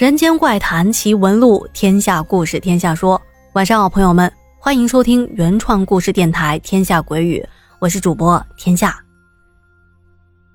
[0.00, 3.20] 人间怪谈奇闻录，天下故事天下说。
[3.52, 7.38] 晚上好，朋友们，欢迎收听原创故事电台《天下鬼语》，
[7.78, 8.98] 我是主播天下。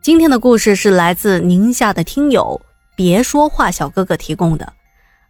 [0.00, 2.60] 今天的故事是来自宁夏的听友
[2.94, 4.72] 别说话小哥哥提供的。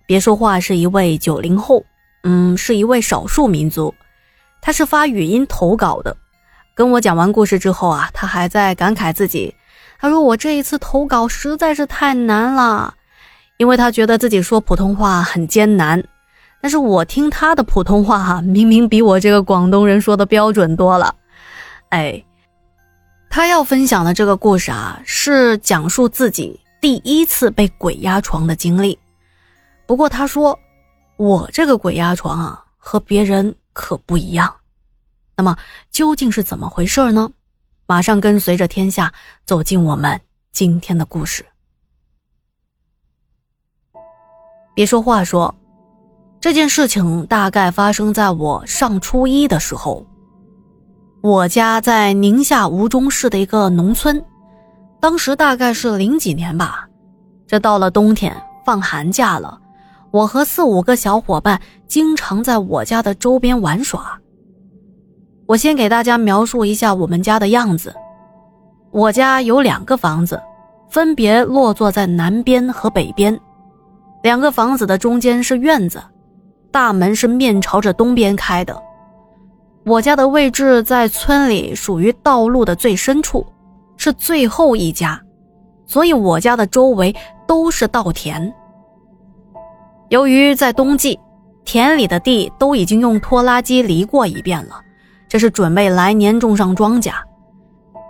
[0.07, 1.83] 别说话是一位九零后，
[2.25, 3.95] 嗯，是一位少数民族。
[4.61, 6.15] 他是发语音投稿的，
[6.75, 9.55] 跟我讲完故事之后啊，他还在感慨自己。
[9.99, 12.93] 他说：“我这一次投稿实在是太难了。”
[13.59, 16.03] 因为他觉得自己说普通话很艰难，
[16.61, 21.15] 但是我听他的普通话哈，明明比我这个广东人说的标准多了。
[21.91, 22.25] 哎，
[23.31, 28.99] 他要分享的这个故事啊，是讲述自己第一次被鬼压床的经历。
[29.87, 30.59] 不过他说，
[31.17, 34.53] 我这个鬼压床啊，和别人可不一样。
[35.37, 35.57] 那么
[35.91, 37.31] 究竟是怎么回事呢？
[37.87, 39.13] 马上跟随着天下
[39.45, 40.21] 走进我们
[40.53, 41.45] 今天的故事。
[44.75, 45.55] 别说话，说
[46.41, 50.05] 这件事情大概发生在我上初一的时候。
[51.21, 54.25] 我家在宁夏吴忠市的一个农村，
[54.99, 56.89] 当时大概是零几年吧。
[57.47, 58.35] 这到了冬天，
[58.65, 59.61] 放寒假了，
[60.11, 64.19] 我和四五个小伙伴经常在我家的周边玩耍。
[65.47, 67.95] 我先给大家描述一下我们家的样子。
[68.91, 70.43] 我家有两个房子，
[70.91, 73.39] 分别落座在南边和北边。
[74.23, 76.01] 两个房子的中间是院子，
[76.71, 78.81] 大门是面朝着东边开的。
[79.85, 83.45] 我家的位置在村里属于道路的最深处，
[83.97, 85.21] 是最后一家，
[85.87, 87.15] 所以我家的周围
[87.49, 88.53] 都是稻田。
[90.09, 91.19] 由于在冬季，
[91.65, 94.81] 田里的地都已经用拖拉机犁过一遍了，
[95.29, 97.13] 这是准备来年种上庄稼。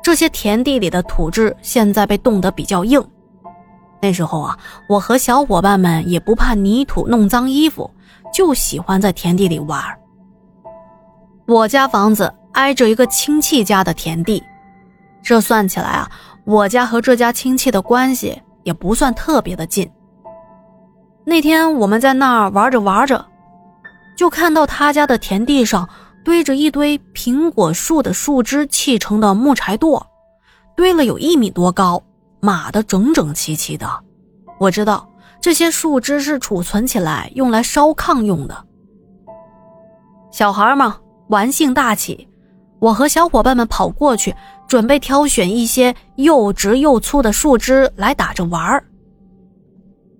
[0.03, 3.03] 这些田地里的土质现在被冻得比较硬。
[4.03, 4.59] 那时候啊，
[4.89, 7.89] 我和小伙伴们也不怕泥土弄脏衣服，
[8.35, 9.81] 就喜欢在田地里玩。
[11.47, 14.43] 我家房子挨着一个亲戚家的田地，
[15.23, 16.11] 这算起来啊，
[16.45, 19.89] 我家和这家亲戚的关系也不算特别的近。
[21.25, 23.25] 那天我们在那儿玩着玩着，
[24.17, 25.89] 就看到他家的田地上
[26.25, 30.03] 堆着一堆苹果树的树枝砌成的木柴垛，
[30.75, 32.03] 堆了有一米多高。
[32.44, 33.88] 码的整整齐齐的，
[34.58, 35.08] 我知道
[35.41, 38.66] 这些树枝是储存起来用来烧炕用的。
[40.32, 40.98] 小孩嘛，
[41.28, 42.28] 玩性大起，
[42.80, 44.34] 我和小伙伴们跑过去，
[44.66, 48.82] 准备挑选一些又直又粗的树枝来打着玩儿。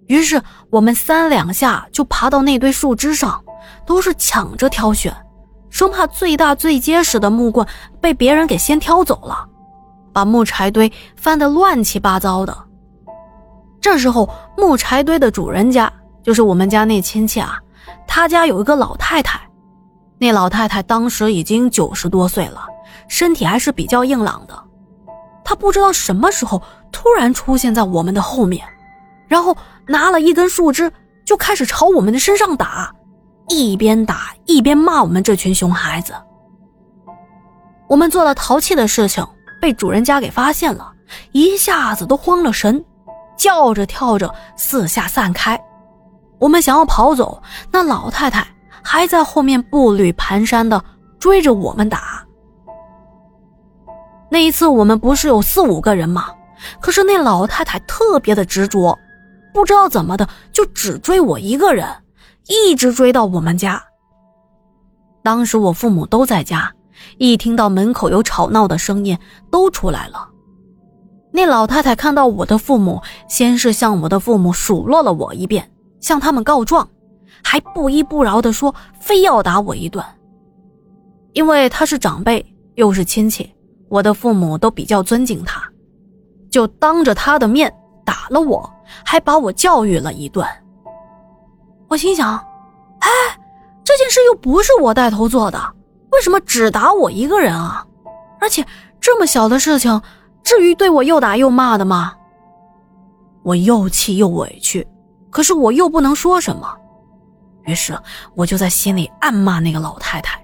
[0.07, 0.41] 于是
[0.71, 3.43] 我们三两下就爬到那堆树枝上，
[3.85, 5.13] 都是抢着挑选，
[5.71, 7.67] 生怕最大最结实的木棍
[8.01, 9.49] 被别人给先挑走了。
[10.13, 12.57] 把木柴堆翻得乱七八糟的。
[13.81, 15.93] 这时候，木柴堆的主人家
[16.23, 17.59] 就是我们家那亲戚啊，
[18.07, 19.41] 他家有一个老太太。
[20.19, 22.65] 那老太太当时已经九十多岁了，
[23.09, 24.55] 身体还是比较硬朗的。
[25.45, 26.63] 她不知道什么时候
[26.93, 28.65] 突然出现在我们的后面，
[29.27, 29.57] 然后
[29.89, 30.93] 拿了一根树枝
[31.25, 32.95] 就开始朝我们的身上打，
[33.49, 36.15] 一边打一边骂我们这群熊孩子。
[37.89, 39.27] 我们做了淘气的事情。
[39.63, 40.93] 被主人家给发现了，
[41.31, 42.85] 一下子都慌了神，
[43.37, 45.57] 叫着跳着四下散开。
[46.41, 47.41] 我们想要跑走，
[47.71, 48.45] 那老太太
[48.83, 50.85] 还在后面步履蹒跚的
[51.21, 52.27] 追着我们打。
[54.29, 56.31] 那一次我们不是有四五个人吗？
[56.81, 58.99] 可是那老太太特别的执着，
[59.55, 61.87] 不知道怎么的就只追我一个人，
[62.49, 63.81] 一直追到我们家。
[65.23, 66.73] 当时我父母都在家。
[67.19, 69.19] 一听到门口有吵闹的声音，
[69.51, 70.29] 都出来了。
[71.31, 75.71] 那老太太看到我的父母，先是向我的父母数落了我一遍，
[76.01, 76.87] 向他们告状，
[77.43, 80.05] 还不依不饶地说非要打我一顿。
[81.33, 82.45] 因为他是长辈，
[82.75, 83.51] 又是亲戚，
[83.89, 85.63] 我的父母都比较尊敬他，
[86.51, 87.73] 就当着他的面
[88.05, 88.71] 打了我，
[89.03, 90.47] 还把我教育了一顿。
[91.89, 92.37] 我心想，
[92.99, 93.09] 哎，
[93.83, 95.59] 这件事又不是我带头做的。
[96.23, 97.85] 什么只打我一个人啊？
[98.41, 98.65] 而且
[99.01, 100.01] 这么小的事情，
[100.45, 102.15] 至于对我又打又骂的吗？
[103.43, 104.87] 我又气又委屈，
[105.31, 106.73] 可是我又不能说什么，
[107.65, 107.99] 于是
[108.37, 110.41] 我就在心里暗骂那个老太太。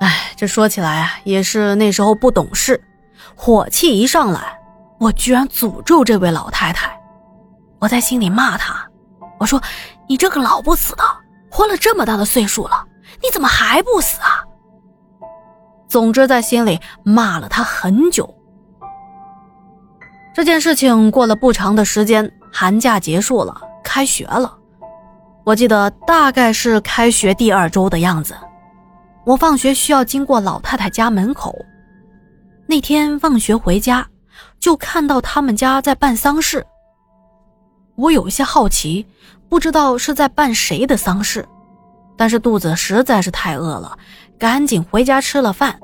[0.00, 2.82] 哎，这说起来啊，也是那时候不懂事，
[3.36, 4.58] 火气一上来，
[4.98, 7.00] 我居然诅咒这位老太太。
[7.78, 8.84] 我在心里骂她，
[9.38, 9.62] 我说
[10.08, 11.04] ：“你这个老不死的，
[11.48, 12.84] 活了这么大的岁数了。”
[13.20, 14.44] 你怎么还不死啊？
[15.88, 18.34] 总之，在心里骂了他很久。
[20.34, 24.56] 这件事情过了不长的时间，寒假结束了，开学了。
[25.44, 28.36] 我记得大概是开学第二周的样子。
[29.24, 31.54] 我放学需要经过老太太家门口。
[32.66, 34.06] 那天放学回家，
[34.60, 36.64] 就看到他们家在办丧事。
[37.96, 39.06] 我有些好奇，
[39.48, 41.48] 不知道是在办谁的丧事，
[42.16, 43.98] 但是肚子实在是太饿了，
[44.38, 45.78] 赶紧回家吃了饭，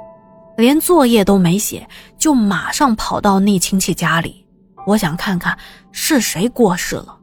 [0.57, 1.87] 连作业都没写，
[2.17, 4.47] 就马上跑到那亲戚家里。
[4.87, 5.59] 我想看看
[5.91, 7.19] 是谁过世了。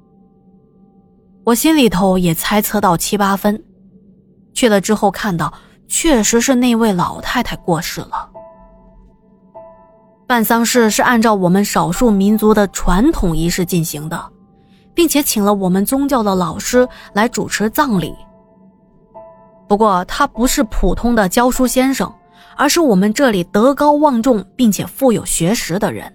[1.43, 3.63] 我心里头也猜测到七八分，
[4.53, 5.53] 去了之后看到
[5.87, 8.29] 确实是那位老太太过世了。
[10.27, 14.31] 办丧事是按照我们少数民族的传统仪式进行的，
[14.93, 18.13] 并且请了我们宗教的老师来主持葬礼。
[19.71, 22.13] 不过他不是普通的教书先生，
[22.57, 26.13] 而是我们这里德高望重并且富有学识的人。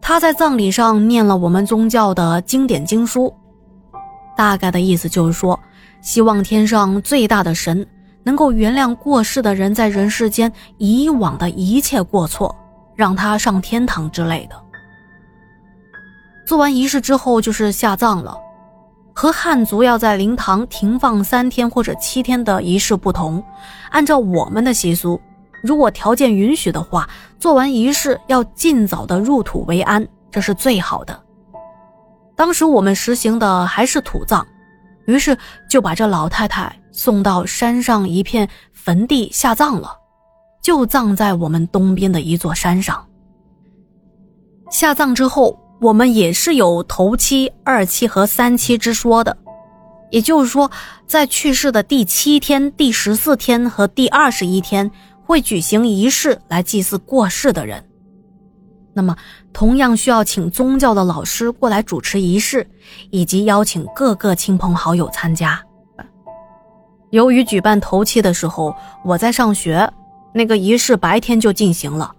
[0.00, 3.32] 他在葬礼上念了我们宗教的经典经书。
[4.36, 5.56] 大概的意思就是说，
[6.02, 7.86] 希望天上最大的神
[8.24, 12.52] 能够原谅过世的人在人世间以往的一切过错，
[12.96, 14.56] 让他上天堂之类的。
[16.44, 18.36] 做完仪式之后就是下葬了，
[19.20, 23.44] 和汉族要在灵堂停放三天或者七天的仪式不同。
[23.90, 25.20] 按照我们的习俗，
[25.62, 27.06] 如果条件允许的话，
[27.38, 31.22] 做完仪式要尽早的入土为安，这是最好的。
[32.34, 34.42] 当时我们实行的还是土葬，
[35.04, 35.36] 于是
[35.68, 39.94] 就把这老太太送到山上一片坟地下葬了，
[40.62, 43.06] 就葬在我们东边的一座山上。
[44.70, 49.36] 下葬之后，我们也是有头七、二七和三七之说的，
[50.10, 50.70] 也就是说，
[51.06, 54.90] 在去世的第七天、第十四天和第二十一天
[55.24, 57.82] 会举行仪式来祭祀过世的人。
[58.92, 59.16] 那么，
[59.52, 62.68] 同样需要请宗教的老师过来主持仪式，
[63.10, 65.62] 以及邀请各个亲朋好友参加。
[67.10, 68.74] 由于举办头七的时候
[69.04, 69.90] 我在上学，
[70.34, 72.12] 那个仪式白天就进行了，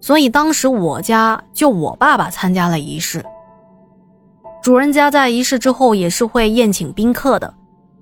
[0.00, 3.24] 所以当时我家就我爸爸参加了仪式。
[4.62, 7.52] 主人家在仪式之后也是会宴请宾客的。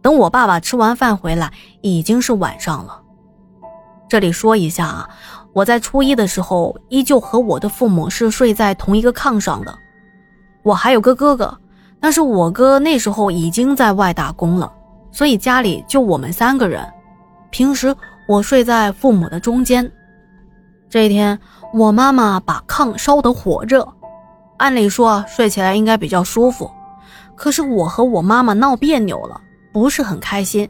[0.02, 3.00] 等我爸爸吃完饭回来，已经是晚上了。
[4.08, 5.08] 这里说一下啊。
[5.52, 9.74] 我在初一的时候，依旧和我的父母是睡在同一个炕上的。
[10.62, 11.58] 我还有个哥哥，
[11.98, 14.70] 但是我哥那时候已经在外打工了，
[15.10, 16.86] 所以家里就我们三个人。
[17.50, 17.96] 平时
[18.28, 19.90] 我睡在父母的中间。
[20.88, 21.38] 这一天，
[21.72, 23.86] 我妈妈把炕烧得火热，
[24.58, 26.70] 按理说睡起来应该比较舒服，
[27.34, 29.40] 可是我和我妈妈闹别扭了，
[29.72, 30.68] 不是很开心。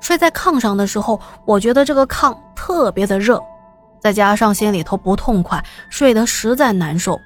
[0.00, 3.42] 睡在炕上的时候，我觉得这个炕特别的热。
[4.00, 7.20] 再加上心里头不痛快，睡得实在难受，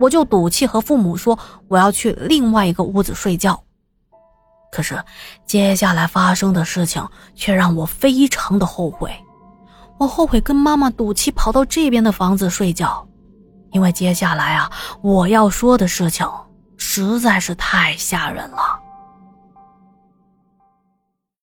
[0.00, 1.38] 我就赌气和父母说
[1.68, 3.60] 我要去另外一个屋子睡觉。
[4.72, 5.00] 可是
[5.46, 7.06] 接下来发生的事情
[7.36, 9.12] 却让我非常的后悔，
[10.00, 13.06] 我后悔跟妈妈赌气跑到这边的房子睡觉，
[13.70, 16.26] 因为接下来啊我要说的事情
[16.78, 18.80] 实在是太吓人了。